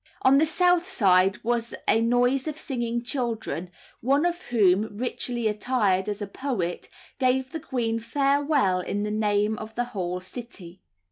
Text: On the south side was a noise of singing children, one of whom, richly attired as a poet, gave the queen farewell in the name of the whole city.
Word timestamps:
On 0.23 0.39
the 0.39 0.47
south 0.47 0.87
side 0.89 1.37
was 1.43 1.75
a 1.87 2.01
noise 2.01 2.47
of 2.47 2.57
singing 2.57 3.03
children, 3.03 3.69
one 3.99 4.25
of 4.25 4.41
whom, 4.45 4.97
richly 4.97 5.47
attired 5.47 6.09
as 6.09 6.23
a 6.23 6.25
poet, 6.25 6.89
gave 7.19 7.51
the 7.51 7.59
queen 7.59 7.99
farewell 7.99 8.79
in 8.79 9.03
the 9.03 9.11
name 9.11 9.59
of 9.59 9.75
the 9.75 9.83
whole 9.93 10.19
city. 10.19 10.81